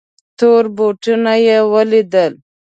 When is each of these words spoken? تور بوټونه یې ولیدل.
تور 0.37 0.63
بوټونه 0.75 1.33
یې 1.45 1.57
ولیدل. 1.73 2.33